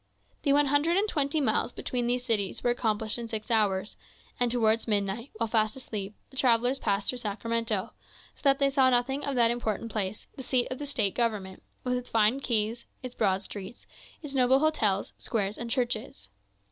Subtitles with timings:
[0.41, 3.95] The one hundred and twenty miles between these cities were accomplished in six hours,
[4.39, 7.91] and towards midnight, while fast asleep, the travellers passed through Sacramento;
[8.33, 11.61] so that they saw nothing of that important place, the seat of the State government,
[11.83, 13.85] with its fine quays, its broad streets,
[14.23, 16.31] its noble hotels, squares, and churches.